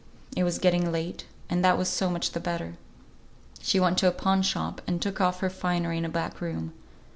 [0.35, 2.73] It was getting late, and that was so much the better.
[3.61, 6.73] She went to a pawn shop, and took off her finery in a back room.